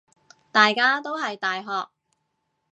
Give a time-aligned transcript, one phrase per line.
[0.51, 1.89] 大家都係大學